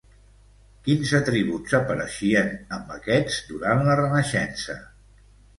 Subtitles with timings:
[0.87, 4.79] Quins atributs apareixien amb aquests durant la renaixença?